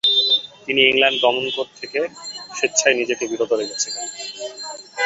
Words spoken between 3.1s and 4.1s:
বিরত রেখেছিলেন।